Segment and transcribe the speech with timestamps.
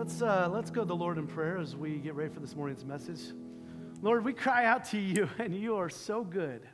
[0.00, 2.56] let's, uh, let's go to the Lord in prayer as we get ready for this
[2.56, 3.20] morning's message.
[4.00, 6.66] Lord, we cry out to you, and you are so good.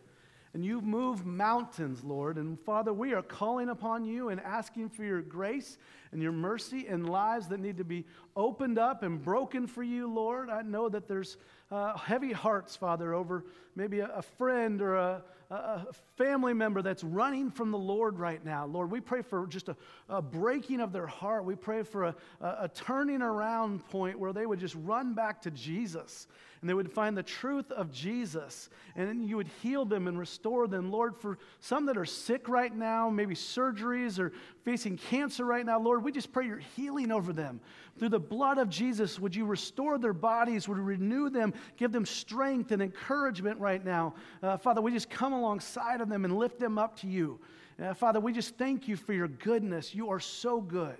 [0.54, 2.38] And you move mountains, Lord.
[2.38, 5.76] And Father, we are calling upon you and asking for your grace
[6.12, 8.04] and your mercy in lives that need to be
[8.36, 10.48] opened up and broken for you, Lord.
[10.48, 11.36] I know that there's
[11.70, 13.44] uh, heavy hearts, Father, over
[13.74, 18.44] maybe a, a friend or a, a, family member that's running from the Lord right
[18.44, 18.66] now.
[18.66, 19.76] Lord, we pray for just a,
[20.08, 21.44] a breaking of their heart.
[21.44, 25.50] We pray for a, a turning around point where they would just run back to
[25.50, 26.28] Jesus
[26.66, 30.18] and they would find the truth of Jesus and then you would heal them and
[30.18, 30.90] restore them.
[30.90, 34.32] Lord, for some that are sick right now, maybe surgeries or
[34.64, 37.60] facing cancer right now, Lord, we just pray your healing over them.
[38.00, 41.92] Through the blood of Jesus, would you restore their bodies, would you renew them, give
[41.92, 44.14] them strength and encouragement right now.
[44.42, 47.38] Uh, Father, we just come alongside of them and lift them up to you.
[47.80, 49.94] Uh, Father, we just thank you for your goodness.
[49.94, 50.98] You are so good.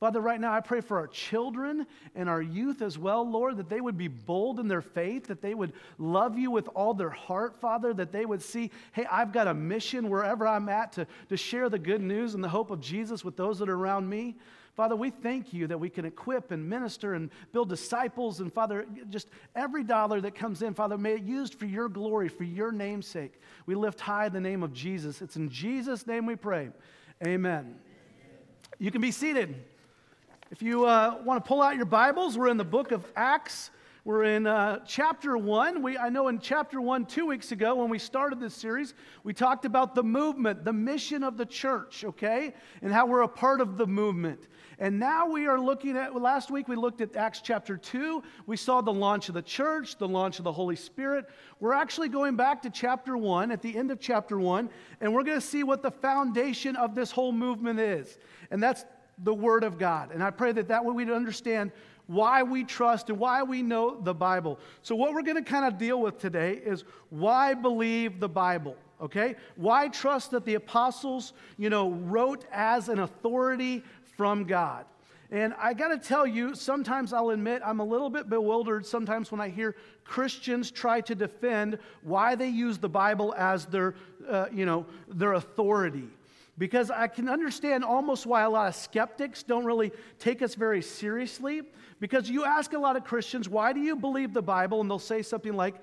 [0.00, 3.68] Father, right now I pray for our children and our youth as well, Lord, that
[3.68, 7.10] they would be bold in their faith, that they would love you with all their
[7.10, 11.06] heart, Father, that they would see, hey, I've got a mission wherever I'm at to,
[11.28, 14.08] to share the good news and the hope of Jesus with those that are around
[14.08, 14.36] me.
[14.74, 18.40] Father, we thank you that we can equip and minister and build disciples.
[18.40, 22.28] And Father, just every dollar that comes in, Father, may it used for your glory,
[22.28, 23.40] for your name's sake.
[23.66, 25.22] We lift high the name of Jesus.
[25.22, 26.70] It's in Jesus' name we pray.
[27.24, 27.76] Amen.
[28.80, 29.54] You can be seated.
[30.50, 33.70] If you uh, want to pull out your Bibles, we're in the book of Acts.
[34.04, 35.82] We're in uh, chapter one.
[35.82, 38.92] We, I know in chapter one, two weeks ago, when we started this series,
[39.24, 42.52] we talked about the movement, the mission of the church, okay?
[42.82, 44.46] And how we're a part of the movement.
[44.78, 48.22] And now we are looking at, last week we looked at Acts chapter 2.
[48.46, 51.24] We saw the launch of the church, the launch of the Holy Spirit.
[51.58, 54.68] We're actually going back to chapter 1, at the end of chapter 1,
[55.00, 58.18] and we're going to see what the foundation of this whole movement is.
[58.50, 58.84] And that's
[59.18, 60.12] the Word of God.
[60.12, 61.72] And I pray that that way we understand
[62.06, 64.58] why we trust and why we know the Bible.
[64.82, 68.76] So, what we're going to kind of deal with today is why believe the Bible
[69.00, 73.82] okay why trust that the apostles you know wrote as an authority
[74.16, 74.84] from God.
[75.30, 79.32] And I got to tell you, sometimes I'll admit I'm a little bit bewildered sometimes
[79.32, 79.74] when I hear
[80.04, 83.94] Christians try to defend why they use the Bible as their,
[84.28, 86.08] uh, you know, their authority.
[86.56, 90.82] Because I can understand almost why a lot of skeptics don't really take us very
[90.82, 91.62] seriously.
[92.00, 94.80] Because you ask a lot of Christians, why do you believe the Bible?
[94.80, 95.74] And they'll say something like,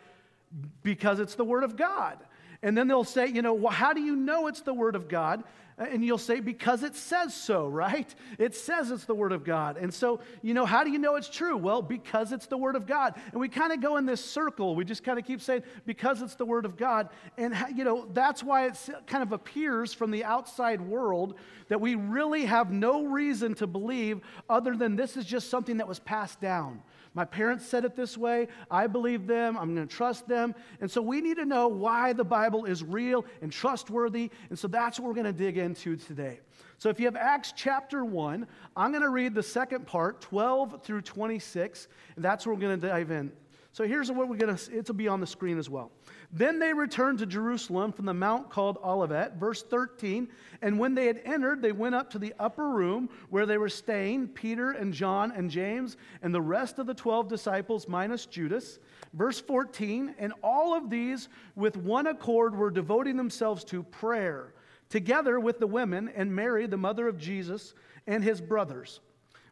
[0.83, 2.17] because it's the Word of God.
[2.63, 5.07] And then they'll say, you know, well, how do you know it's the Word of
[5.07, 5.43] God?
[5.77, 8.13] And you'll say, because it says so, right?
[8.37, 9.77] It says it's the Word of God.
[9.77, 11.57] And so, you know, how do you know it's true?
[11.57, 13.15] Well, because it's the Word of God.
[13.31, 14.75] And we kind of go in this circle.
[14.75, 17.09] We just kind of keep saying, because it's the Word of God.
[17.37, 18.77] And, you know, that's why it
[19.07, 21.35] kind of appears from the outside world
[21.69, 25.87] that we really have no reason to believe other than this is just something that
[25.87, 26.81] was passed down.
[27.13, 28.47] My parents said it this way.
[28.69, 29.57] I believe them.
[29.57, 30.55] I'm going to trust them.
[30.79, 34.31] And so we need to know why the Bible is real and trustworthy.
[34.49, 36.39] And so that's what we're going to dig into today.
[36.77, 40.83] So if you have Acts chapter 1, I'm going to read the second part, 12
[40.83, 41.87] through 26.
[42.15, 43.31] And that's where we're going to dive in.
[43.73, 45.91] So here's what we're going to, it'll be on the screen as well.
[46.33, 50.29] Then they returned to Jerusalem from the mount called Olivet, verse 13.
[50.61, 53.67] And when they had entered, they went up to the upper room where they were
[53.67, 58.79] staying, Peter and John and James and the rest of the 12 disciples, minus Judas.
[59.13, 60.15] Verse 14.
[60.19, 64.53] And all of these, with one accord, were devoting themselves to prayer,
[64.89, 67.73] together with the women and Mary, the mother of Jesus,
[68.07, 69.01] and his brothers.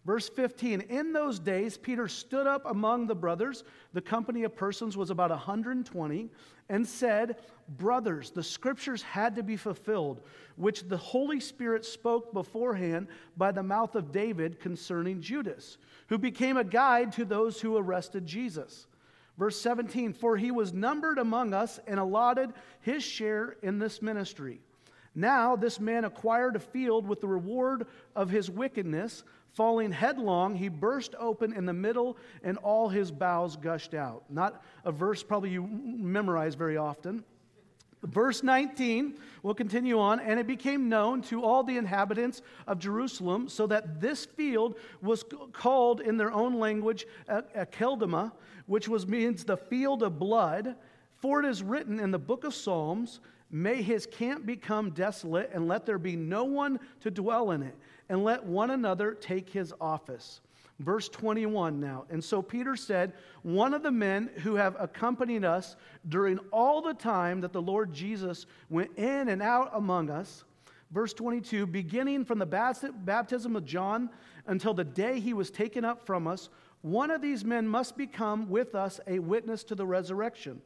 [0.06, 3.64] Verse 15 In those days, Peter stood up among the brothers.
[3.94, 6.30] The company of persons was about 120
[6.70, 7.38] and said,
[7.78, 10.22] Brothers, the scriptures had to be fulfilled,
[10.56, 15.78] which the Holy Spirit spoke beforehand by the mouth of David concerning Judas,
[16.08, 18.88] who became a guide to those who arrested Jesus.
[19.38, 24.62] Verse 17 For he was numbered among us and allotted his share in this ministry.
[25.16, 29.24] Now this man acquired a field with the reward of his wickedness.
[29.54, 34.24] Falling headlong, he burst open in the middle, and all his bowels gushed out.
[34.30, 37.24] Not a verse probably you memorize very often.
[38.04, 40.20] Verse 19, we'll continue on.
[40.20, 45.26] And it became known to all the inhabitants of Jerusalem, so that this field was
[45.52, 48.32] called in their own language Akeldama,
[48.68, 50.76] which was, means the field of blood.
[51.18, 53.20] For it is written in the book of Psalms,
[53.52, 57.76] May his camp become desolate, and let there be no one to dwell in it
[58.10, 60.42] and let one another take his office.
[60.80, 62.06] Verse 21 now.
[62.10, 63.14] And so Peter said,
[63.44, 65.76] One of the men who have accompanied us
[66.08, 70.46] during all the time that the Lord Jesus went in and out among us,
[70.92, 74.10] Verse 22 beginning from the baptism of John
[74.48, 76.50] until the day he was taken up from us,
[76.82, 80.62] one of these men must become with us a witness to the resurrection.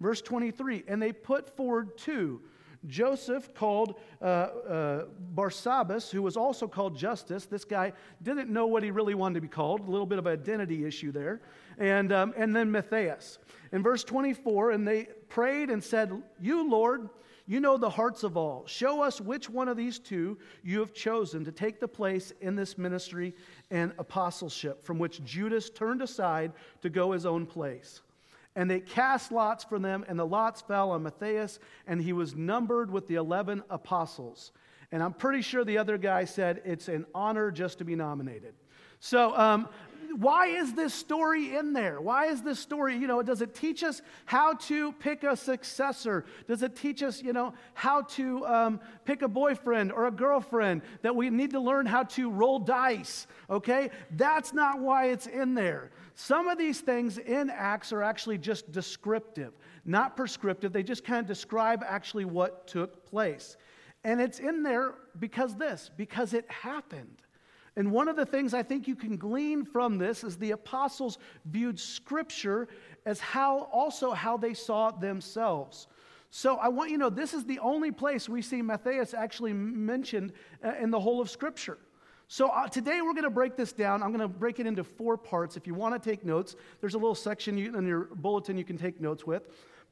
[0.00, 2.42] Verse 23 And they put forward two
[2.86, 5.04] Joseph, called uh, uh,
[5.34, 7.46] Barsabbas, who was also called Justus.
[7.46, 7.92] This guy
[8.22, 10.84] didn't know what he really wanted to be called, a little bit of an identity
[10.84, 11.40] issue there.
[11.78, 13.38] And, um, and then Matthias.
[13.72, 16.10] In verse 24, and they prayed and said,
[16.40, 17.08] You, Lord,
[17.46, 18.66] you know the hearts of all.
[18.66, 22.56] Show us which one of these two you have chosen to take the place in
[22.56, 23.34] this ministry
[23.70, 26.52] and apostleship from which Judas turned aside
[26.82, 28.02] to go his own place.
[28.56, 32.34] And they cast lots for them, and the lots fell on Matthias, and he was
[32.34, 34.50] numbered with the 11 apostles.
[34.90, 38.54] And I'm pretty sure the other guy said, It's an honor just to be nominated.
[38.98, 39.68] So um,
[40.16, 42.00] why is this story in there?
[42.00, 46.24] Why is this story, you know, does it teach us how to pick a successor?
[46.48, 50.82] Does it teach us, you know, how to um, pick a boyfriend or a girlfriend?
[51.02, 53.90] That we need to learn how to roll dice, okay?
[54.12, 55.90] That's not why it's in there.
[56.14, 59.52] Some of these things in Acts are actually just descriptive,
[59.84, 60.72] not prescriptive.
[60.72, 63.58] They just kind of describe actually what took place.
[64.02, 67.22] And it's in there because this, because it happened.
[67.76, 71.18] And one of the things I think you can glean from this is the apostles
[71.44, 72.68] viewed scripture
[73.04, 75.86] as how also how they saw themselves.
[76.30, 79.52] So I want you to know this is the only place we see Matthias actually
[79.52, 80.32] mentioned
[80.64, 81.78] uh, in the whole of scripture.
[82.28, 84.02] So uh, today we're going to break this down.
[84.02, 85.56] I'm going to break it into four parts.
[85.56, 88.64] If you want to take notes, there's a little section you, in your bulletin you
[88.64, 89.48] can take notes with.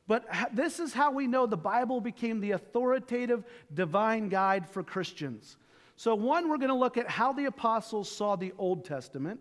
[0.07, 5.57] But this is how we know the Bible became the authoritative divine guide for Christians.
[5.97, 9.41] So, one, we're going to look at how the apostles saw the Old Testament.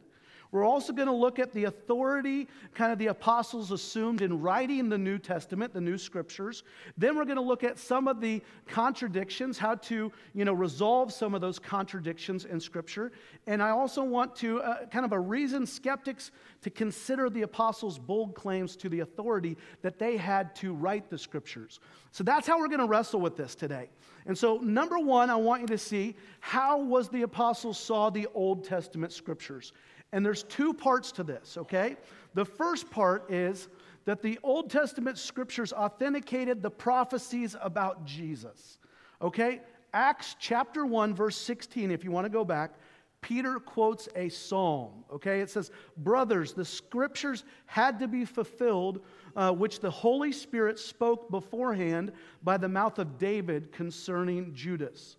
[0.54, 4.88] We're also going to look at the authority kind of the apostles assumed in writing
[4.88, 6.64] the New Testament, the new scriptures.
[6.96, 11.12] Then we're going to look at some of the contradictions, how to, you know, resolve
[11.12, 13.12] some of those contradictions in scripture.
[13.48, 16.30] And I also want to uh, kind of a reason skeptics
[16.62, 21.18] to consider the apostles' bold claims to the authority that they had to write the
[21.18, 21.80] scriptures.
[22.12, 23.90] So that's how we're going to wrestle with this today.
[24.28, 28.28] And so number 1, I want you to see how was the apostles saw the
[28.36, 29.74] Old Testament scriptures.
[30.14, 31.98] And there's two parts to this, okay?
[32.36, 33.68] The first part is
[34.06, 38.78] that the Old Testament scriptures authenticated the prophecies about Jesus.
[39.22, 39.62] Okay?
[39.92, 42.76] Acts chapter 1, verse 16, if you want to go back,
[43.22, 45.04] Peter quotes a psalm.
[45.12, 45.42] Okay?
[45.42, 49.02] It says, Brothers, the scriptures had to be fulfilled,
[49.36, 52.12] uh, which the Holy Spirit spoke beforehand
[52.44, 55.18] by the mouth of David concerning Judas.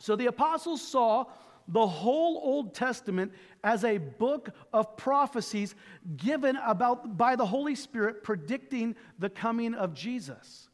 [0.00, 1.26] So the apostles saw
[1.70, 3.32] the whole Old Testament
[3.62, 5.74] as a book of prophecies
[6.16, 10.68] given about by the Holy Spirit predicting the coming of Jesus.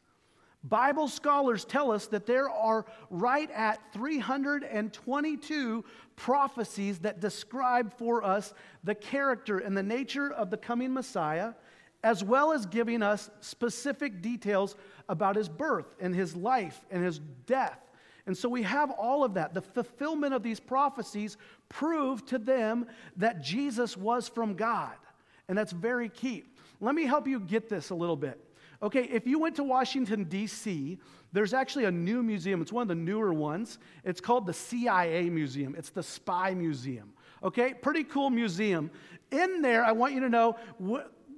[0.65, 5.85] Bible scholars tell us that there are right at 322
[6.17, 8.53] prophecies that describe for us
[8.83, 11.53] the character and the nature of the coming Messiah,
[12.03, 14.75] as well as giving us specific details
[15.09, 17.86] about his birth and his life and his death
[18.27, 19.55] and so we have all of that.
[19.55, 21.37] The fulfillment of these prophecies
[21.69, 22.87] proved to them
[23.17, 24.95] that Jesus was from God.
[25.49, 26.45] And that's very key.
[26.81, 28.43] Let me help you get this a little bit.
[28.83, 30.99] Okay, if you went to Washington, D.C.,
[31.33, 32.61] there's actually a new museum.
[32.61, 33.79] It's one of the newer ones.
[34.05, 37.13] It's called the CIA Museum, it's the Spy Museum.
[37.43, 38.91] Okay, pretty cool museum.
[39.31, 40.57] In there, I want you to know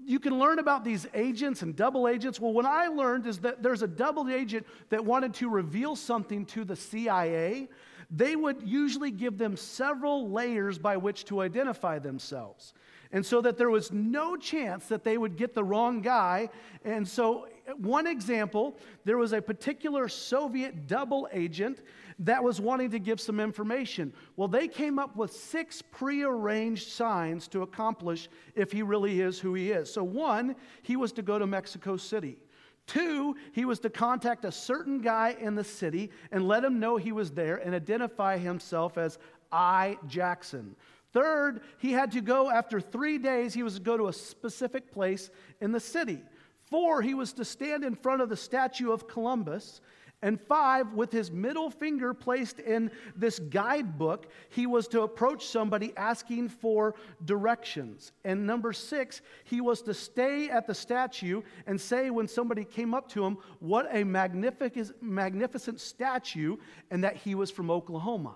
[0.09, 2.41] you can learn about these agents and double agents.
[2.41, 6.47] Well, what I learned is that there's a double agent that wanted to reveal something
[6.47, 7.69] to the CIA.
[8.11, 12.73] They would usually give them several layers by which to identify themselves.
[13.13, 16.49] And so that there was no chance that they would get the wrong guy.
[16.87, 17.47] And so,
[17.77, 21.83] one example, there was a particular Soviet double agent
[22.21, 24.13] that was wanting to give some information.
[24.37, 29.55] Well, they came up with six prearranged signs to accomplish if he really is who
[29.55, 29.93] he is.
[29.93, 32.39] So, one, he was to go to Mexico City.
[32.87, 36.97] Two, he was to contact a certain guy in the city and let him know
[36.97, 39.19] he was there and identify himself as
[39.53, 39.99] I.
[40.07, 40.75] Jackson.
[41.13, 44.91] Third, he had to go after three days, he was to go to a specific
[44.93, 46.23] place in the city.
[46.71, 49.81] Four, he was to stand in front of the statue of Columbus
[50.21, 55.93] and five, with his middle finger placed in this guidebook, he was to approach somebody
[55.97, 58.11] asking for directions.
[58.25, 62.95] And number six, he was to stay at the statue and say, when somebody came
[62.95, 66.57] up to him, what a magnificent, magnificent statue,
[66.91, 68.35] and that he was from Oklahoma.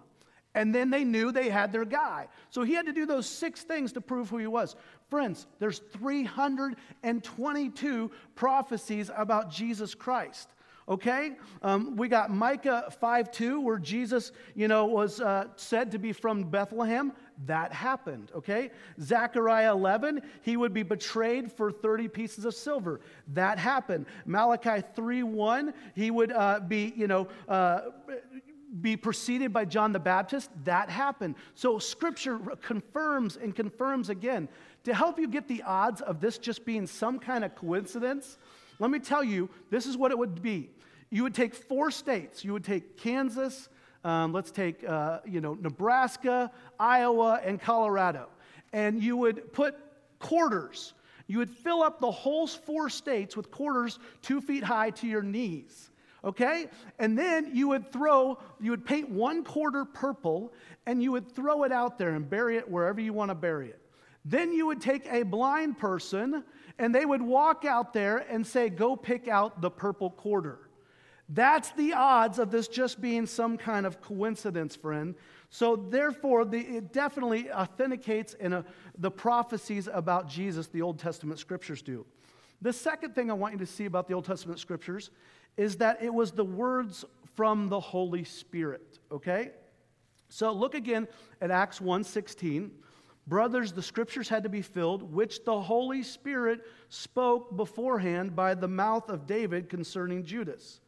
[0.55, 2.29] And then they knew they had their guy.
[2.51, 4.77] So he had to do those six things to prove who he was.
[5.09, 10.53] Friends, there's 322 prophecies about Jesus Christ.
[10.89, 11.33] okay?
[11.63, 16.13] Um, we got Micah 5 2, where Jesus, you know, was uh, said to be
[16.13, 17.13] from Bethlehem.
[17.47, 18.71] That happened, okay?
[19.01, 23.01] Zechariah 11, he would be betrayed for 30 pieces of silver.
[23.29, 24.07] That happened.
[24.27, 27.81] Malachi 3 1, he would uh, be, you know, uh,
[28.81, 30.51] be preceded by John the Baptist.
[30.65, 31.35] That happened.
[31.55, 34.49] So scripture confirms and confirms again.
[34.85, 38.39] To help you get the odds of this just being some kind of coincidence,
[38.79, 40.71] let me tell you, this is what it would be.
[41.11, 42.45] You would take four states.
[42.45, 43.69] You would take Kansas,
[44.05, 46.51] um, let's take, uh, you know, Nebraska,
[46.81, 48.29] Iowa, and Colorado.
[48.73, 49.77] And you would put
[50.19, 50.95] quarters.
[51.27, 55.23] You would fill up the whole four states with quarters two feet high to your
[55.23, 55.91] knees.
[56.25, 56.67] Okay?
[56.99, 60.53] And then you would throw, you would paint one quarter purple
[60.87, 63.69] and you would throw it out there and bury it wherever you want to bury
[63.69, 63.81] it.
[64.25, 66.45] Then you would take a blind person
[66.79, 70.69] and they would walk out there and say, Go pick out the purple quarter.
[71.29, 75.15] That's the odds of this just being some kind of coincidence, friend.
[75.49, 78.63] So, therefore, the, it definitely authenticates in a, uh,
[78.99, 82.07] the prophecies about Jesus the Old Testament scriptures do.
[82.63, 85.11] The second thing I want you to see about the Old Testament scriptures
[85.57, 87.05] is that it was the words
[87.35, 89.51] from the Holy Spirit, okay?
[90.29, 91.09] So look again
[91.41, 92.71] at Acts 1:16.
[93.27, 98.67] Brothers, the scriptures had to be filled, which the Holy Spirit spoke beforehand by the
[98.67, 100.81] mouth of David concerning Judas.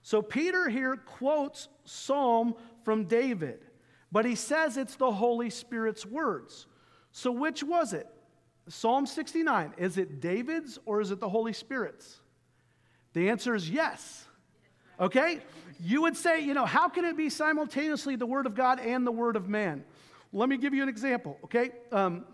[0.00, 2.54] So Peter here quotes Psalm
[2.84, 3.66] from David,
[4.10, 6.66] but he says it's the Holy Spirit's words.
[7.12, 8.06] So which was it?
[8.68, 12.20] Psalm 69, is it David's or is it the Holy Spirit's?
[13.14, 14.26] The answer is yes.
[15.00, 15.40] Okay?
[15.80, 19.06] You would say, you know, how can it be simultaneously the Word of God and
[19.06, 19.84] the Word of man?
[20.32, 21.70] Let me give you an example, okay?
[21.92, 22.24] Um,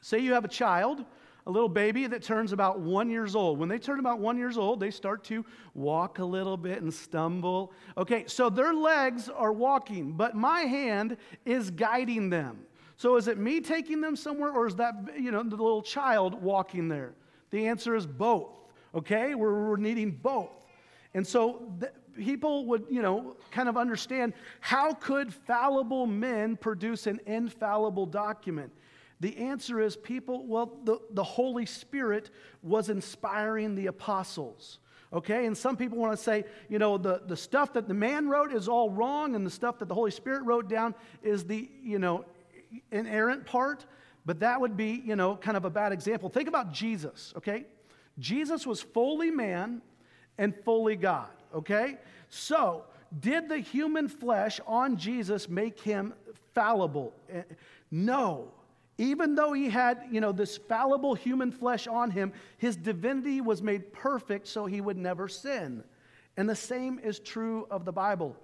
[0.00, 1.04] say you have a child,
[1.46, 3.58] a little baby that turns about one years old.
[3.58, 6.92] When they turn about one years old, they start to walk a little bit and
[6.92, 7.72] stumble.
[7.96, 12.66] Okay, so their legs are walking, but my hand is guiding them.
[12.96, 16.42] So is it me taking them somewhere, or is that you know the little child
[16.42, 17.14] walking there?
[17.50, 18.59] The answer is both.
[18.94, 20.66] Okay, we're, we're needing both.
[21.14, 27.06] And so th- people would, you know, kind of understand how could fallible men produce
[27.06, 28.72] an infallible document?
[29.20, 32.30] The answer is people, well, the, the Holy Spirit
[32.62, 34.78] was inspiring the apostles.
[35.12, 38.28] Okay, and some people want to say, you know, the, the stuff that the man
[38.28, 41.68] wrote is all wrong, and the stuff that the Holy Spirit wrote down is the,
[41.82, 42.24] you know,
[42.92, 43.84] inerrant part.
[44.24, 46.28] But that would be, you know, kind of a bad example.
[46.28, 47.66] Think about Jesus, okay?
[48.20, 49.82] Jesus was fully man
[50.38, 51.96] and fully God, okay?
[52.28, 52.84] So,
[53.18, 56.14] did the human flesh on Jesus make him
[56.54, 57.12] fallible?
[57.28, 57.42] Eh,
[57.90, 58.52] no.
[58.98, 63.62] Even though he had, you know, this fallible human flesh on him, his divinity was
[63.62, 65.82] made perfect so he would never sin.
[66.36, 68.36] And the same is true of the Bible.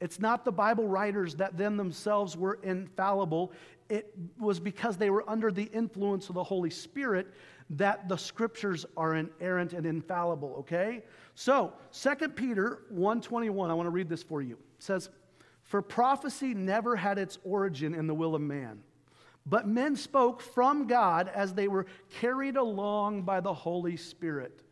[0.00, 3.52] It's not the Bible writers that then themselves were infallible.
[3.88, 7.28] It was because they were under the influence of the Holy Spirit
[7.70, 11.04] that the scriptures are inerrant and infallible, okay?
[11.34, 14.54] So, 2 Peter 1:21, I want to read this for you.
[14.54, 15.10] It says,
[15.62, 18.82] "For prophecy never had its origin in the will of man,
[19.44, 24.62] but men spoke from God as they were carried along by the Holy Spirit."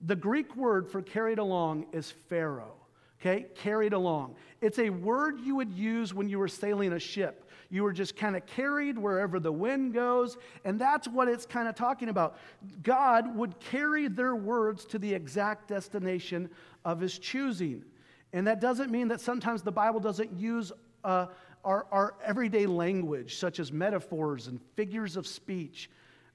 [0.00, 2.72] The Greek word for carried along is phero.
[3.20, 4.36] Okay, carried along.
[4.60, 7.43] It's a word you would use when you were sailing a ship.
[7.74, 10.36] You were just kind of carried wherever the wind goes.
[10.64, 12.38] And that's what it's kind of talking about.
[12.84, 16.50] God would carry their words to the exact destination
[16.84, 17.84] of his choosing.
[18.32, 20.70] And that doesn't mean that sometimes the Bible doesn't use
[21.02, 21.26] uh,
[21.64, 25.90] our, our everyday language, such as metaphors and figures of speech.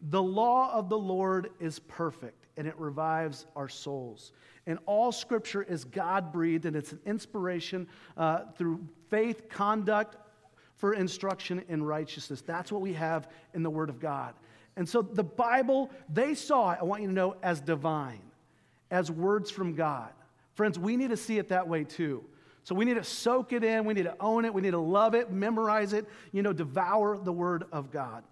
[0.10, 4.34] The law of the Lord is perfect and it revives our souls.
[4.68, 10.18] And all scripture is God breathed and it's an inspiration uh, through faith, conduct,
[10.80, 12.42] for instruction in righteousness.
[12.42, 14.34] That's what we have in the Word of God.
[14.78, 18.22] And so the Bible, they saw it, I want you to know, as divine,
[18.90, 20.10] as words from God.
[20.54, 22.24] Friends, we need to see it that way too.
[22.64, 24.80] So we need to soak it in, we need to own it, we need to
[24.80, 28.24] love it, memorize it, you know, devour the Word of God.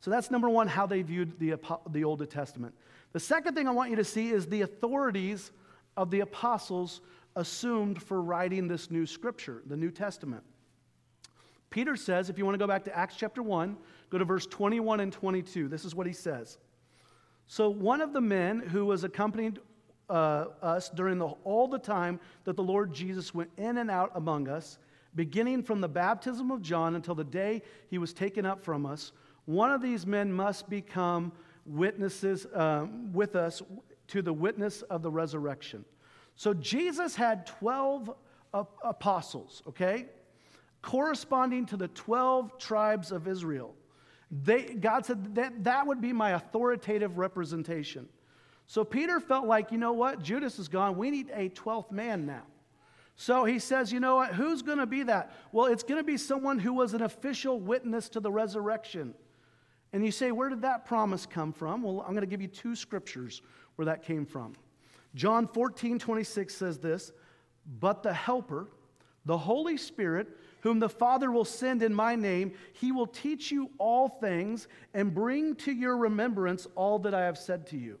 [0.00, 1.56] So that's number one, how they viewed the,
[1.90, 2.74] the Old Testament.
[3.12, 5.50] The second thing I want you to see is the authorities
[5.98, 7.02] of the apostles
[7.36, 10.42] assumed for writing this new scripture, the New Testament.
[11.70, 13.76] Peter says, if you want to go back to Acts chapter 1,
[14.10, 15.68] go to verse 21 and 22.
[15.68, 16.58] This is what he says.
[17.46, 19.60] So, one of the men who was accompanied
[20.08, 24.10] uh, us during the, all the time that the Lord Jesus went in and out
[24.16, 24.78] among us,
[25.14, 29.12] beginning from the baptism of John until the day he was taken up from us,
[29.44, 31.32] one of these men must become
[31.64, 33.62] witnesses um, with us
[34.08, 35.84] to the witness of the resurrection.
[36.34, 38.12] So Jesus had 12
[38.52, 40.06] apostles, okay?
[40.82, 43.74] Corresponding to the 12 tribes of Israel.
[44.30, 48.08] They, God said that that would be my authoritative representation.
[48.66, 50.22] So Peter felt like, you know what?
[50.22, 50.96] Judas is gone.
[50.96, 52.44] We need a 12th man now.
[53.16, 54.32] So he says, you know what?
[54.32, 55.32] Who's going to be that?
[55.52, 59.14] Well, it's going to be someone who was an official witness to the resurrection.
[59.92, 61.82] And you say, where did that promise come from?
[61.82, 63.42] Well, I'm going to give you two scriptures
[63.74, 64.54] where that came from.
[65.14, 67.12] John 14, 26 says this
[67.80, 68.68] But the Helper,
[69.24, 70.28] the Holy Spirit,
[70.60, 75.14] whom the Father will send in my name, he will teach you all things and
[75.14, 77.98] bring to your remembrance all that I have said to you.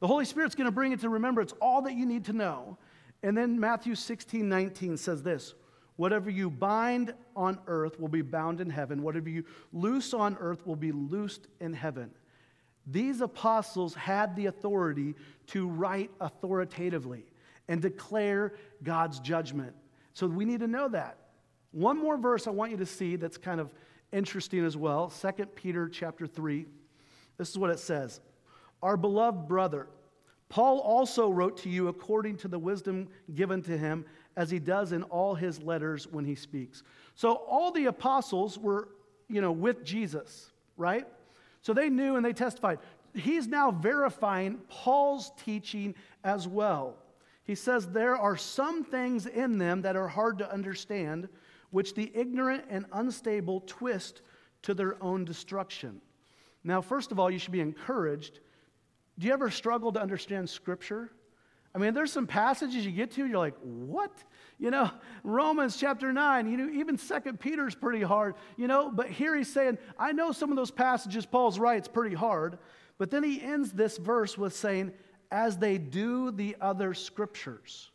[0.00, 2.76] The Holy Spirit's going to bring it to remembrance, all that you need to know.
[3.22, 5.54] And then Matthew 16, 19 says this
[5.96, 10.66] Whatever you bind on earth will be bound in heaven, whatever you loose on earth
[10.66, 12.10] will be loosed in heaven.
[12.86, 15.14] These apostles had the authority
[15.48, 17.24] to write authoritatively
[17.68, 19.74] and declare God's judgment.
[20.12, 21.18] So we need to know that.
[21.74, 23.68] One more verse I want you to see that's kind of
[24.12, 25.10] interesting as well.
[25.10, 26.66] 2 Peter chapter 3.
[27.36, 28.20] This is what it says.
[28.80, 29.88] Our beloved brother,
[30.48, 34.04] Paul also wrote to you according to the wisdom given to him,
[34.36, 36.84] as he does in all his letters when he speaks.
[37.16, 38.90] So all the apostles were,
[39.28, 41.08] you know, with Jesus, right?
[41.62, 42.78] So they knew and they testified.
[43.14, 46.98] He's now verifying Paul's teaching as well.
[47.42, 51.28] He says there are some things in them that are hard to understand
[51.74, 54.22] which the ignorant and unstable twist
[54.62, 56.00] to their own destruction.
[56.62, 58.38] Now, first of all, you should be encouraged.
[59.18, 61.10] Do you ever struggle to understand Scripture?
[61.74, 64.12] I mean, there's some passages you get to, you're like, what?
[64.56, 64.88] You know,
[65.24, 69.52] Romans chapter 9, you know, even Second Peter's pretty hard, you know, but here he's
[69.52, 72.58] saying, I know some of those passages Paul's it's pretty hard.
[72.98, 74.92] But then he ends this verse with saying,
[75.32, 77.90] as they do the other scriptures.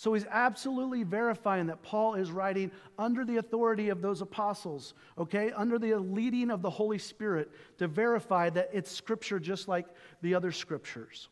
[0.00, 5.52] So he's absolutely verifying that Paul is writing under the authority of those apostles, okay,
[5.52, 9.84] under the leading of the Holy Spirit to verify that it's scripture just like
[10.22, 11.28] the other scriptures.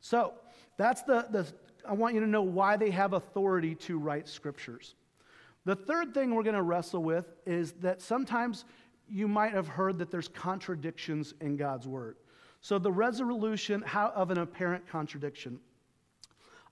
[0.00, 0.32] So
[0.76, 1.46] that's the, the
[1.88, 4.96] I want you to know why they have authority to write scriptures.
[5.64, 8.64] The third thing we're going to wrestle with is that sometimes
[9.08, 12.16] you might have heard that there's contradictions in God's word.
[12.60, 15.60] So the resolution of an apparent contradiction.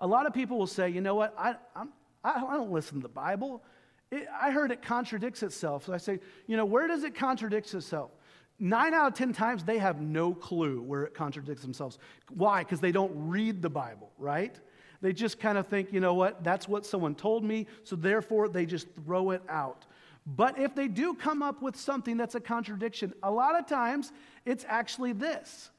[0.00, 1.90] A lot of people will say, you know what, I, I'm,
[2.22, 3.62] I, don't listen to the Bible.
[4.10, 5.86] It, I heard it contradicts itself.
[5.86, 8.10] So I say, you know, where does it contradict itself?
[8.58, 11.98] Nine out of 10 times, they have no clue where it contradicts themselves.
[12.30, 12.62] Why?
[12.62, 14.58] Because they don't read the Bible, right?
[15.02, 18.48] They just kind of think, you know what, that's what someone told me, so therefore
[18.48, 19.84] they just throw it out.
[20.26, 24.12] But if they do come up with something that's a contradiction, a lot of times
[24.44, 25.70] it's actually this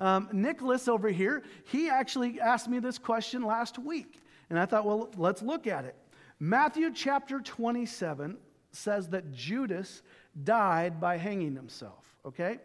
[0.00, 4.20] um, Nicholas over here, he actually asked me this question last week.
[4.50, 5.96] And I thought, well, let's look at it.
[6.40, 8.36] Matthew chapter 27
[8.72, 10.02] says that Judas
[10.42, 12.58] died by hanging himself, okay?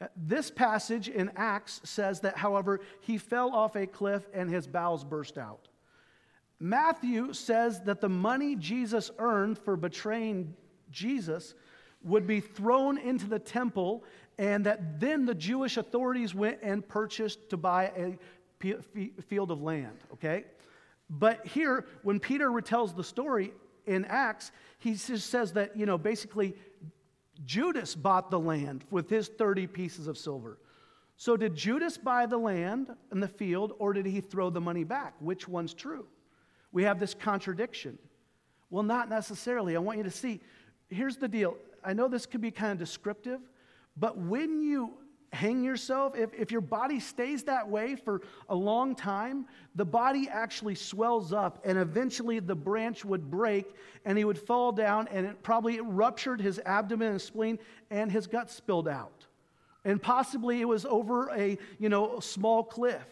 [0.00, 4.66] Uh, this passage in Acts says that, however, he fell off a cliff and his
[4.66, 5.68] bowels burst out.
[6.58, 10.54] Matthew says that the money Jesus earned for betraying
[10.90, 11.54] Jesus
[12.02, 14.04] would be thrown into the temple
[14.38, 18.18] and that then the Jewish authorities went and purchased to buy a
[19.22, 20.44] field of land, okay?
[21.10, 23.52] But here, when Peter retells the story
[23.86, 26.54] in Acts, he just says that, you know, basically
[27.44, 30.58] Judas bought the land with his 30 pieces of silver.
[31.16, 34.82] So did Judas buy the land and the field, or did he throw the money
[34.82, 35.14] back?
[35.20, 36.06] Which one's true?
[36.72, 37.98] We have this contradiction.
[38.70, 39.76] Well, not necessarily.
[39.76, 40.40] I want you to see.
[40.88, 41.56] Here's the deal.
[41.84, 43.40] I know this could be kind of descriptive,
[43.96, 44.94] but when you
[45.34, 50.28] hang yourself, if, if your body stays that way for a long time, the body
[50.30, 53.66] actually swells up and eventually the branch would break
[54.04, 57.58] and he would fall down and it probably ruptured his abdomen and spleen
[57.90, 59.26] and his gut spilled out.
[59.84, 63.04] And possibly it was over a, you know, small cliff.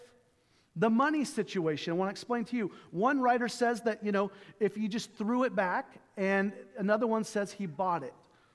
[0.77, 2.71] The money situation, I want to explain to you.
[2.93, 7.25] One writer says that, you know, if you just threw it back, and another one
[7.25, 8.15] says he bought it.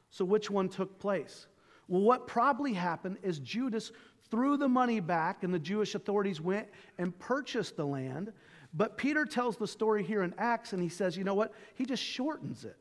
[0.09, 1.45] So which one took place?
[1.87, 3.91] Well, what probably happened is Judas
[4.29, 8.33] threw the money back, and the Jewish authorities went and purchased the land.
[8.73, 11.53] But Peter tells the story here in Acts, and he says, you know what?
[11.75, 12.75] He just shortens it.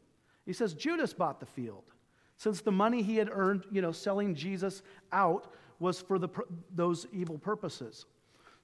[0.44, 1.84] He says, Judas bought the field.
[2.36, 6.28] Since the money he had earned, you know, selling Jesus out was for the,
[6.74, 8.06] those evil purposes.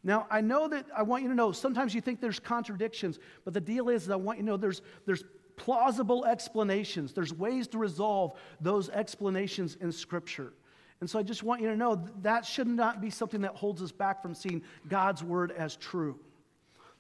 [0.05, 3.55] Now, I know that I want you to know sometimes you think there's contradictions, but
[3.55, 5.23] the deal is, I want you to know there's, there's
[5.57, 7.13] plausible explanations.
[7.13, 10.53] There's ways to resolve those explanations in Scripture.
[11.01, 13.83] And so I just want you to know that should not be something that holds
[13.83, 16.19] us back from seeing God's word as true.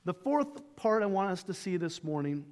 [0.04, 2.44] The fourth part I want us to see this morning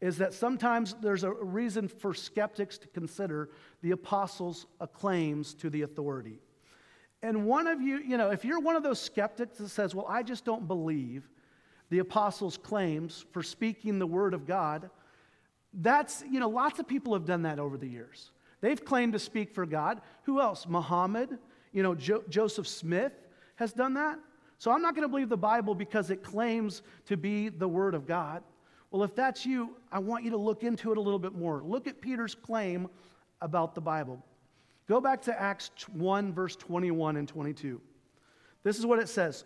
[0.00, 3.50] is that sometimes there's a reason for skeptics to consider
[3.82, 6.38] the apostles' claims to the authority.
[7.22, 10.06] And one of you, you know, if you're one of those skeptics that says, well,
[10.08, 11.28] I just don't believe
[11.90, 14.90] the apostles' claims for speaking the word of God,
[15.72, 18.30] that's, you know, lots of people have done that over the years.
[18.60, 20.00] They've claimed to speak for God.
[20.24, 20.66] Who else?
[20.68, 21.38] Muhammad,
[21.72, 23.12] you know, jo- Joseph Smith
[23.56, 24.18] has done that.
[24.58, 27.94] So I'm not going to believe the Bible because it claims to be the Word
[27.94, 28.42] of God.
[28.90, 31.62] Well, if that's you, I want you to look into it a little bit more.
[31.64, 32.88] Look at Peter's claim
[33.40, 34.22] about the Bible.
[34.88, 37.80] Go back to Acts 1, verse 21 and 22.
[38.62, 39.44] This is what it says.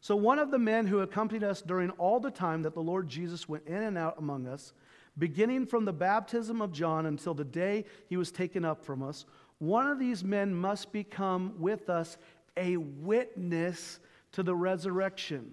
[0.00, 3.08] So, one of the men who accompanied us during all the time that the Lord
[3.08, 4.72] Jesus went in and out among us,
[5.18, 9.26] beginning from the baptism of John until the day he was taken up from us,
[9.58, 12.16] one of these men must become with us
[12.56, 14.00] a witness
[14.32, 15.52] to the resurrection.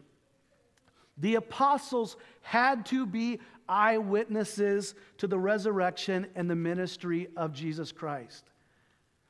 [1.17, 8.51] The apostles had to be eyewitnesses to the resurrection and the ministry of Jesus Christ.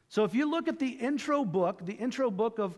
[0.09, 2.77] So if you look at the intro book, the intro book of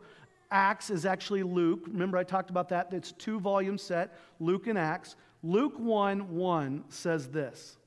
[0.49, 1.81] Acts is actually Luke.
[1.87, 2.93] Remember, I talked about that.
[2.93, 5.15] It's two volume set, Luke and Acts.
[5.47, 7.77] Luke 1 1 says this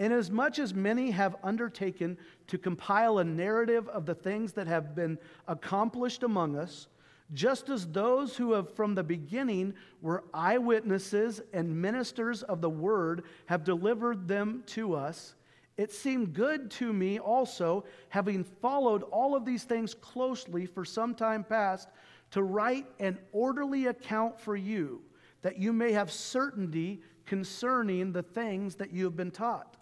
[0.00, 5.16] Inasmuch as many have undertaken to compile a narrative of the things that have been
[5.46, 6.88] accomplished among us,
[7.32, 13.22] just as those who have from the beginning were eyewitnesses and ministers of the word
[13.46, 15.36] have delivered them to us,
[15.76, 21.14] it seemed good to me also, having followed all of these things closely for some
[21.14, 21.88] time past,
[22.32, 25.00] to write an orderly account for you,
[25.42, 29.76] that you may have certainty concerning the things that you have been taught.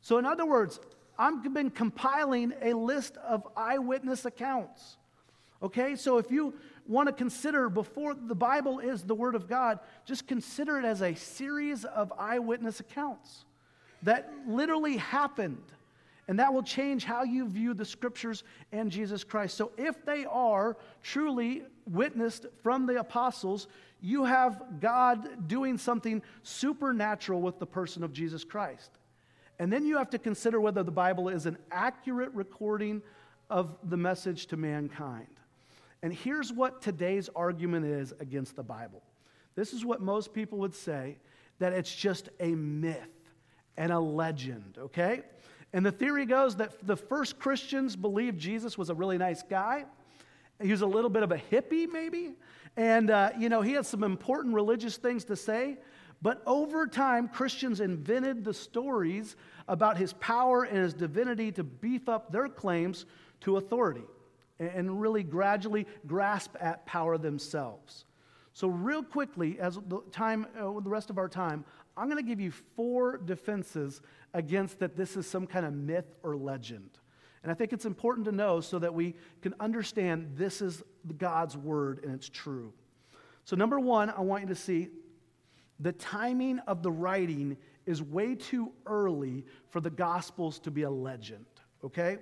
[0.00, 0.78] So, in other words,
[1.18, 4.98] I've been compiling a list of eyewitness accounts.
[5.62, 6.54] Okay, so if you
[6.86, 11.02] want to consider before the Bible is the Word of God, just consider it as
[11.02, 13.46] a series of eyewitness accounts
[14.02, 15.64] that literally happened.
[16.28, 19.56] And that will change how you view the scriptures and Jesus Christ.
[19.56, 23.68] So, if they are truly witnessed from the apostles,
[24.00, 28.90] you have God doing something supernatural with the person of Jesus Christ.
[29.58, 33.02] And then you have to consider whether the Bible is an accurate recording
[33.48, 35.28] of the message to mankind.
[36.02, 39.02] And here's what today's argument is against the Bible
[39.54, 41.16] this is what most people would say
[41.58, 43.08] that it's just a myth
[43.78, 45.22] and a legend, okay?
[45.72, 49.84] And the theory goes that the first Christians believed Jesus was a really nice guy.
[50.62, 52.34] He was a little bit of a hippie, maybe.
[52.76, 55.76] And, uh, you know, he had some important religious things to say.
[56.22, 59.36] But over time, Christians invented the stories
[59.68, 63.04] about his power and his divinity to beef up their claims
[63.42, 64.04] to authority
[64.58, 68.06] and really gradually grasp at power themselves.
[68.54, 71.64] So, real quickly, as the time, uh, the rest of our time,
[71.96, 74.02] I'm going to give you four defenses
[74.34, 76.90] against that this is some kind of myth or legend.
[77.42, 80.82] And I think it's important to know so that we can understand this is
[81.16, 82.72] God's word and it's true.
[83.44, 84.88] So, number one, I want you to see
[85.78, 87.56] the timing of the writing
[87.86, 91.46] is way too early for the Gospels to be a legend,
[91.84, 92.18] okay?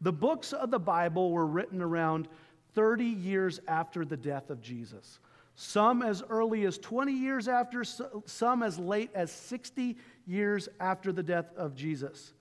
[0.00, 2.28] The books of the Bible were written around
[2.74, 5.20] 30 years after the death of Jesus.
[5.56, 7.84] Some as early as 20 years after,
[8.26, 12.34] some as late as 60 years after the death of Jesus.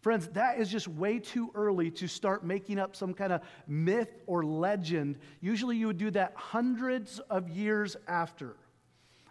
[0.00, 4.10] Friends, that is just way too early to start making up some kind of myth
[4.26, 5.18] or legend.
[5.40, 8.56] Usually you would do that hundreds of years after.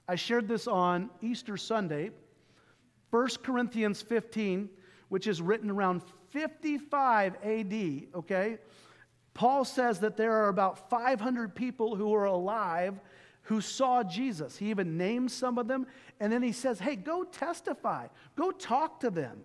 [0.07, 2.11] I shared this on Easter Sunday.
[3.11, 4.69] 1 Corinthians 15,
[5.09, 8.57] which is written around 55 AD, okay?
[9.33, 12.99] Paul says that there are about 500 people who are alive
[13.47, 14.57] who saw Jesus.
[14.57, 15.87] He even names some of them,
[16.19, 19.39] and then he says, Hey, go testify, go talk to them.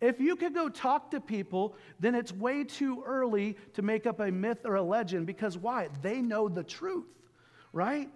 [0.00, 4.18] If you could go talk to people, then it's way too early to make up
[4.18, 5.88] a myth or a legend because why?
[6.02, 7.06] They know the truth,
[7.72, 8.08] right?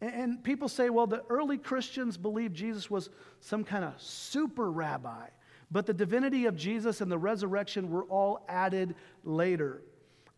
[0.00, 5.28] And people say, well, the early Christians believed Jesus was some kind of super rabbi,
[5.70, 9.82] but the divinity of Jesus and the resurrection were all added later.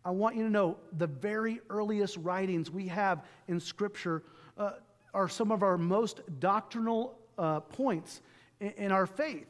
[0.05, 4.23] I want you to know the very earliest writings we have in Scripture
[4.57, 4.71] uh,
[5.13, 8.21] are some of our most doctrinal uh, points
[8.59, 9.47] in, in, our faith.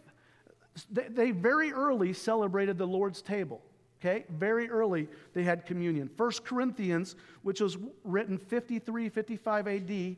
[0.91, 3.61] They, they very early celebrated the Lord's table.
[3.99, 6.09] Okay, very early they had communion.
[6.17, 10.15] First Corinthians, which was written 53, 55 AD,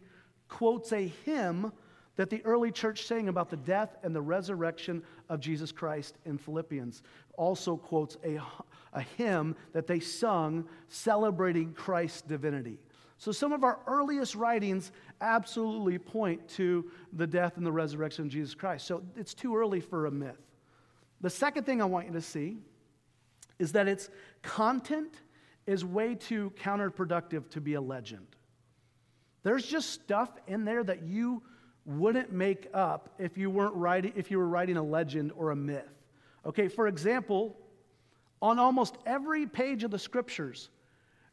[0.47, 1.71] quotes a hymn
[2.15, 6.37] that the early church sang about the death and the resurrection of Jesus Christ in
[6.37, 7.01] Philippians.
[7.37, 8.39] Also quotes a,
[8.93, 12.79] a hymn that they sung celebrating Christ's divinity.
[13.17, 18.31] So some of our earliest writings absolutely point to the death and the resurrection of
[18.31, 18.87] Jesus Christ.
[18.87, 20.41] So it's too early for a myth.
[21.21, 22.57] The second thing I want you to see
[23.59, 24.09] is that its
[24.41, 25.13] content
[25.67, 28.25] is way too counterproductive to be a legend.
[29.43, 31.43] There's just stuff in there that you
[31.85, 35.55] wouldn't make up if you weren't writing if you were writing a legend or a
[35.55, 35.89] myth.
[36.45, 37.55] Okay, for example,
[38.41, 40.69] on almost every page of the scriptures,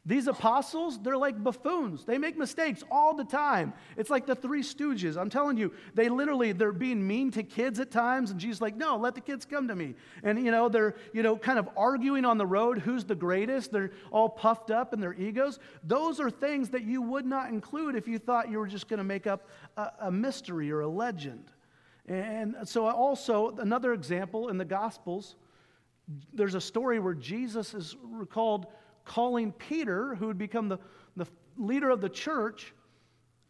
[0.07, 2.07] these apostles, they're like buffoons.
[2.07, 3.75] They make mistakes all the time.
[3.95, 5.19] It's like the three stooges.
[5.19, 8.75] I'm telling you, they literally, they're being mean to kids at times, and Jesus like,
[8.75, 9.95] no, let the kids come to me.
[10.23, 13.71] And, you know, they're, you know, kind of arguing on the road who's the greatest.
[13.71, 15.59] They're all puffed up in their egos.
[15.85, 18.99] Those are things that you would not include if you thought you were just going
[18.99, 21.51] to make up a, a mystery or a legend.
[22.07, 25.35] And so also, another example in the Gospels,
[26.33, 28.67] there's a story where Jesus is recalled
[29.05, 30.79] calling Peter, who would become the,
[31.17, 32.73] the leader of the church,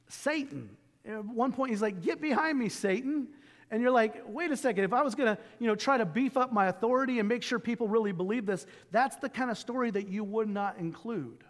[0.09, 0.71] Satan.
[1.07, 3.29] At one point, he's like, Get behind me, Satan.
[3.71, 6.07] And you're like, wait a second, if I was going to, you know, try to
[6.07, 9.59] beef up my authority and make sure people really believe this, that's the kind of
[9.59, 11.45] story that you would not include.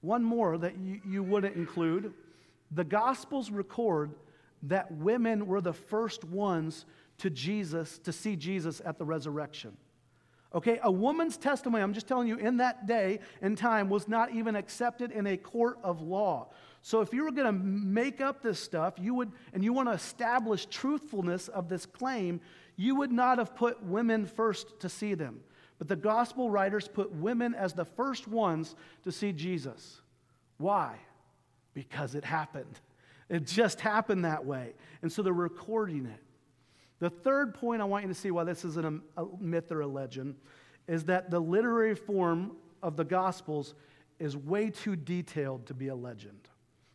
[0.00, 2.14] One more that you, you wouldn't include.
[2.70, 4.14] The Gospels record
[4.62, 6.86] that women were the first ones
[7.18, 9.76] to Jesus, to see Jesus at the resurrection.
[10.54, 14.32] Okay, a woman's testimony, I'm just telling you, in that day and time was not
[14.32, 16.50] even accepted in a court of law.
[16.80, 19.88] So if you were going to make up this stuff, you would, and you want
[19.88, 22.40] to establish truthfulness of this claim,
[22.76, 25.40] you would not have put women first to see them.
[25.78, 30.00] But the gospel writers put women as the first ones to see Jesus.
[30.58, 30.96] Why?
[31.72, 32.78] Because it happened.
[33.28, 34.74] It just happened that way.
[35.02, 36.20] And so they're recording it.
[37.04, 39.82] The third point I want you to see why this isn't a, a myth or
[39.82, 40.36] a legend
[40.88, 43.74] is that the literary form of the Gospels
[44.18, 46.48] is way too detailed to be a legend.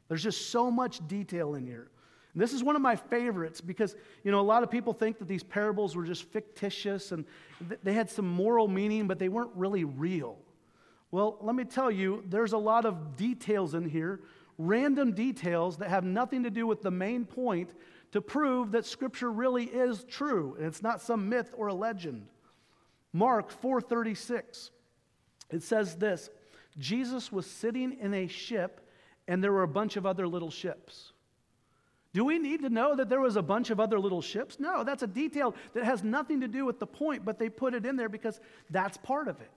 [0.07, 1.91] There's just so much detail in here.
[2.33, 5.19] And this is one of my favorites because, you know, a lot of people think
[5.19, 7.23] that these parables were just fictitious and
[7.67, 10.39] th- they had some moral meaning, but they weren't really real.
[11.11, 14.21] Well, let me tell you, there's a lot of details in here,
[14.57, 17.75] random details that have nothing to do with the main point
[18.11, 22.27] to prove that scripture really is true and it's not some myth or a legend.
[23.13, 24.71] Mark 4:36.
[25.49, 26.29] It says this,
[26.77, 28.87] Jesus was sitting in a ship
[29.27, 31.13] and there were a bunch of other little ships.
[32.13, 34.59] Do we need to know that there was a bunch of other little ships?
[34.59, 37.75] No, that's a detail that has nothing to do with the point, but they put
[37.75, 38.39] it in there because
[38.71, 39.51] that's part of it.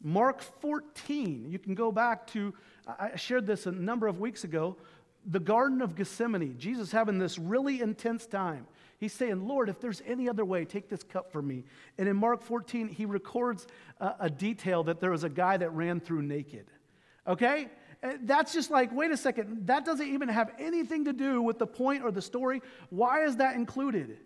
[0.00, 2.54] Mark 14, you can go back to,
[2.86, 4.76] I shared this a number of weeks ago,
[5.26, 8.66] the Garden of Gethsemane, Jesus having this really intense time.
[8.98, 11.64] He's saying, Lord, if there's any other way, take this cup from me.
[11.98, 13.66] And in Mark 14, he records
[14.00, 16.66] a, a detail that there was a guy that ran through naked.
[17.26, 17.68] Okay?
[18.22, 21.66] That's just like, wait a second, that doesn't even have anything to do with the
[21.66, 22.62] point or the story.
[22.90, 24.18] Why is that included?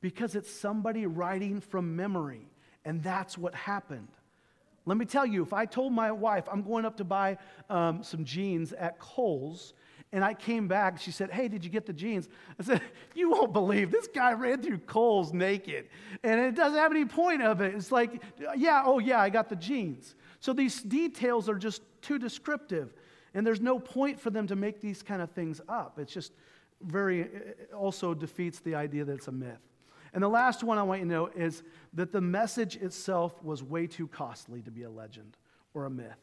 [0.00, 2.48] Because it's somebody writing from memory,
[2.84, 4.08] and that's what happened.
[4.86, 8.02] Let me tell you, if I told my wife I'm going up to buy um,
[8.02, 9.74] some jeans at Kohl's,
[10.12, 11.00] and I came back.
[11.00, 12.28] She said, Hey, did you get the jeans?
[12.58, 12.82] I said,
[13.14, 15.88] You won't believe this guy ran through Kohl's naked.
[16.22, 17.74] And it doesn't have any point of it.
[17.74, 18.22] It's like,
[18.56, 20.14] Yeah, oh, yeah, I got the jeans.
[20.40, 22.94] So these details are just too descriptive.
[23.34, 25.98] And there's no point for them to make these kind of things up.
[25.98, 26.32] It's just
[26.80, 29.58] very, it also defeats the idea that it's a myth.
[30.14, 33.62] And the last one I want you to know is that the message itself was
[33.62, 35.36] way too costly to be a legend
[35.74, 36.16] or a myth.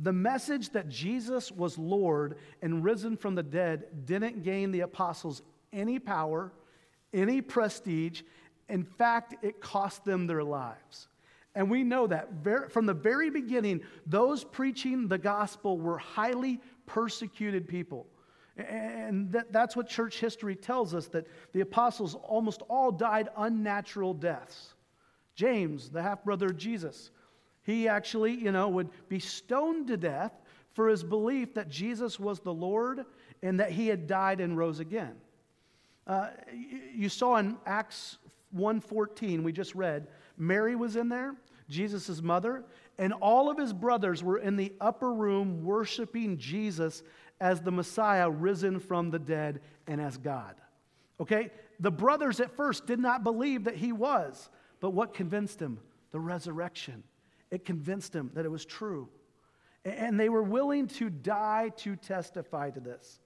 [0.00, 5.42] The message that Jesus was Lord and risen from the dead didn't gain the apostles
[5.72, 6.52] any power,
[7.12, 8.22] any prestige.
[8.68, 11.08] In fact, it cost them their lives.
[11.54, 12.28] And we know that
[12.70, 18.06] from the very beginning, those preaching the gospel were highly persecuted people.
[18.56, 24.74] And that's what church history tells us that the apostles almost all died unnatural deaths.
[25.34, 27.10] James, the half brother of Jesus,
[27.68, 30.32] he actually, you know, would be stoned to death
[30.72, 33.04] for his belief that Jesus was the Lord
[33.42, 35.14] and that he had died and rose again.
[36.06, 36.28] Uh,
[36.94, 38.16] you saw in Acts
[38.56, 40.06] 1:14 we just read,
[40.38, 41.34] Mary was in there,
[41.68, 42.64] Jesus' mother,
[42.96, 47.02] and all of his brothers were in the upper room worshiping Jesus
[47.38, 50.54] as the Messiah risen from the dead and as God.
[51.20, 51.50] Okay?
[51.80, 54.48] The brothers at first did not believe that he was,
[54.80, 55.80] but what convinced them?
[56.12, 57.02] The resurrection.
[57.50, 59.08] It convinced them that it was true.
[59.84, 63.20] And they were willing to die to testify to this.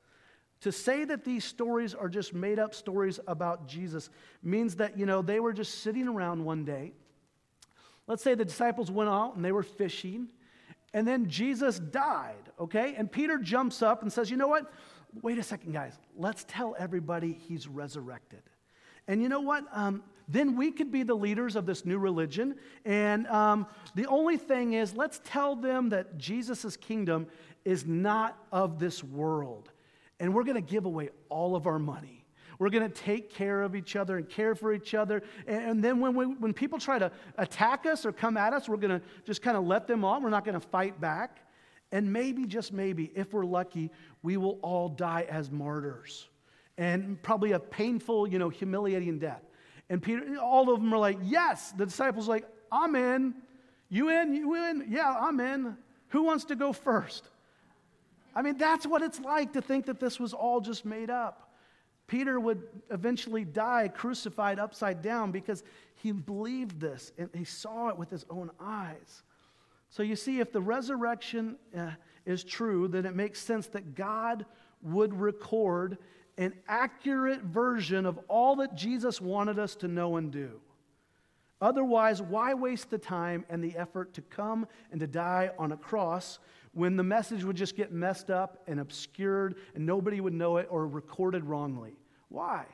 [0.60, 4.10] To say that these stories are just made up stories about Jesus
[4.42, 6.92] means that, you know, they were just sitting around one day.
[8.06, 10.28] Let's say the disciples went out and they were fishing,
[10.94, 12.94] And then Jesus died, okay?
[12.96, 14.70] And Peter jumps up and says, You know what?
[15.20, 15.98] Wait a second, guys.
[16.16, 18.42] Let's tell everybody he's resurrected.
[19.08, 19.64] And you know what?
[19.72, 20.02] Um,
[20.32, 22.56] then we could be the leaders of this new religion.
[22.84, 27.26] And um, the only thing is, let's tell them that Jesus' kingdom
[27.64, 29.70] is not of this world.
[30.18, 32.24] And we're going to give away all of our money.
[32.58, 35.22] We're going to take care of each other and care for each other.
[35.46, 38.76] And then when, we, when people try to attack us or come at us, we're
[38.76, 40.22] going to just kind of let them on.
[40.22, 41.40] We're not going to fight back.
[41.90, 43.90] And maybe, just maybe, if we're lucky,
[44.22, 46.28] we will all die as martyrs
[46.78, 49.42] and probably a painful, you know, humiliating death.
[49.92, 51.72] And Peter, all of them are like, yes.
[51.72, 53.34] The disciples like, I'm in.
[53.90, 54.32] You in?
[54.32, 54.86] You in?
[54.88, 55.76] Yeah, I'm in.
[56.08, 57.28] Who wants to go first?
[58.34, 61.52] I mean, that's what it's like to think that this was all just made up.
[62.06, 65.62] Peter would eventually die crucified upside down because
[65.96, 69.22] he believed this and he saw it with his own eyes.
[69.90, 71.90] So you see, if the resurrection uh,
[72.24, 74.46] is true, then it makes sense that God
[74.80, 75.98] would record
[76.42, 80.60] an accurate version of all that Jesus wanted us to know and do.
[81.60, 85.76] Otherwise, why waste the time and the effort to come and to die on a
[85.76, 86.40] cross
[86.72, 90.66] when the message would just get messed up and obscured and nobody would know it
[90.70, 91.92] or recorded wrongly?
[92.28, 92.64] Why?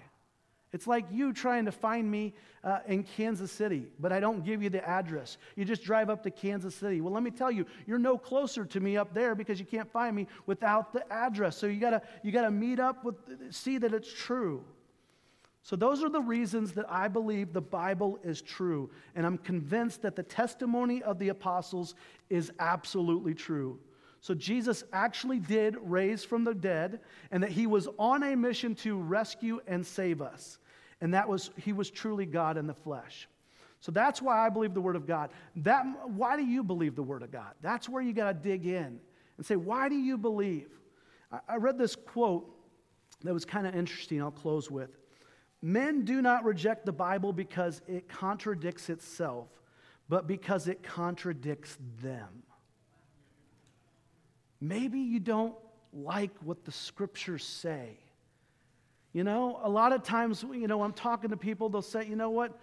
[0.73, 4.63] It's like you trying to find me uh, in Kansas City, but I don't give
[4.63, 5.39] you the address.
[5.57, 7.01] You just drive up to Kansas City.
[7.01, 9.91] Well, let me tell you, you're no closer to me up there because you can't
[9.91, 11.57] find me without the address.
[11.57, 13.17] So you gotta you gotta meet up with
[13.51, 14.63] see that it's true.
[15.63, 20.03] So those are the reasons that I believe the Bible is true, and I'm convinced
[20.03, 21.95] that the testimony of the apostles
[22.31, 23.79] is absolutely true.
[24.21, 27.01] So Jesus actually did raise from the dead,
[27.31, 30.59] and that he was on a mission to rescue and save us.
[31.01, 33.29] And that was, he was truly God in the flesh.
[33.81, 35.31] So that's why I believe the Word of God.
[35.57, 37.53] That, why do you believe the Word of God?
[37.63, 38.99] That's where you got to dig in
[39.37, 40.69] and say, why do you believe?
[41.31, 42.51] I, I read this quote
[43.23, 44.99] that was kind of interesting, I'll close with.
[45.63, 49.49] Men do not reject the Bible because it contradicts itself,
[50.09, 52.29] but because it contradicts them.
[54.61, 55.55] Maybe you don't
[55.93, 57.99] like what the scriptures say.
[59.13, 62.17] You know, a lot of times, you know, I'm talking to people, they'll say, you
[62.17, 62.59] know what?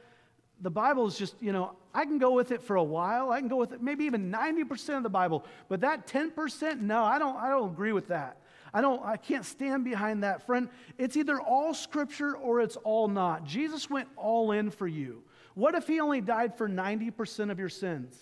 [0.62, 3.32] The Bible is just, you know, I can go with it for a while.
[3.32, 5.44] I can go with it, maybe even 90% of the Bible.
[5.68, 8.38] But that 10%, no, I don't, I don't agree with that.
[8.74, 10.46] I don't, I can't stand behind that.
[10.46, 13.46] Friend, it's either all scripture or it's all not.
[13.46, 15.24] Jesus went all in for you.
[15.56, 18.18] What if he only died for 90% of your sins?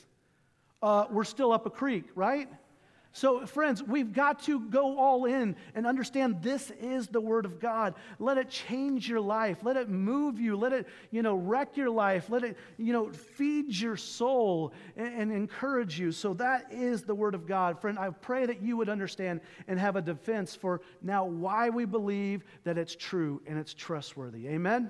[0.81, 2.47] Uh, we're still up a creek, right?
[3.15, 7.59] So, friends, we've got to go all in and understand this is the Word of
[7.59, 7.93] God.
[8.17, 9.59] Let it change your life.
[9.61, 10.55] Let it move you.
[10.57, 12.31] Let it, you know, wreck your life.
[12.31, 16.11] Let it, you know, feed your soul and, and encourage you.
[16.11, 17.79] So, that is the Word of God.
[17.79, 21.85] Friend, I pray that you would understand and have a defense for now why we
[21.85, 24.47] believe that it's true and it's trustworthy.
[24.47, 24.89] Amen?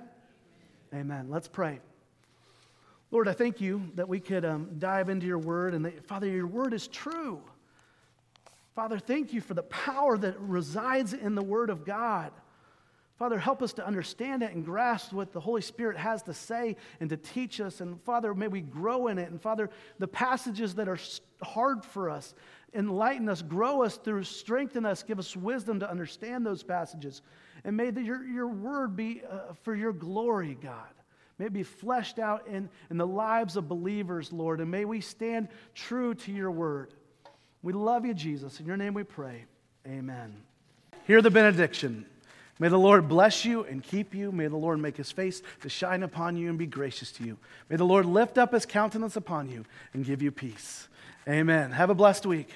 [0.94, 1.26] Amen.
[1.28, 1.78] Let's pray.
[3.10, 6.26] Lord, I thank you that we could um, dive into your Word and that, Father,
[6.26, 7.42] your Word is true.
[8.74, 12.32] Father, thank you for the power that resides in the Word of God.
[13.16, 16.76] Father, help us to understand it and grasp what the Holy Spirit has to say
[16.98, 17.80] and to teach us.
[17.80, 19.30] And Father, may we grow in it.
[19.30, 20.98] And Father, the passages that are
[21.40, 22.34] hard for us,
[22.74, 27.22] enlighten us, grow us through, strengthen us, give us wisdom to understand those passages.
[27.62, 30.88] And may the, your, your word be uh, for your glory, God.
[31.38, 34.60] May it be fleshed out in, in the lives of believers, Lord.
[34.60, 36.94] And may we stand true to your word.
[37.64, 38.60] We love you, Jesus.
[38.60, 39.46] In your name we pray.
[39.88, 40.36] Amen.
[41.06, 42.04] Hear the benediction.
[42.58, 44.30] May the Lord bless you and keep you.
[44.30, 47.38] May the Lord make his face to shine upon you and be gracious to you.
[47.70, 50.88] May the Lord lift up his countenance upon you and give you peace.
[51.26, 51.72] Amen.
[51.72, 52.50] Have a blessed week.